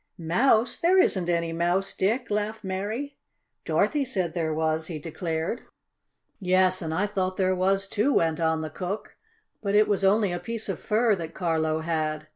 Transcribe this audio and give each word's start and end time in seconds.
"Mouse? 0.17 0.79
There 0.79 0.97
isn't 0.97 1.29
any 1.29 1.53
mouse, 1.53 1.93
Dick!" 1.93 2.31
laughed 2.31 2.63
Mary. 2.63 3.17
"Dorothy 3.65 4.03
said 4.03 4.33
there 4.33 4.51
was," 4.51 4.87
he 4.87 4.97
declared. 4.97 5.61
"Yes, 6.39 6.81
and 6.81 6.91
I 6.91 7.05
thought 7.05 7.37
there 7.37 7.53
was, 7.55 7.85
too," 7.87 8.11
went 8.13 8.39
on 8.39 8.61
the 8.61 8.71
cook. 8.71 9.15
"But 9.61 9.75
it 9.75 9.87
was 9.87 10.03
only 10.03 10.31
a 10.31 10.39
piece 10.39 10.69
of 10.69 10.79
fur 10.79 11.15
that 11.17 11.35
Carlo 11.35 11.81
had. 11.81 12.25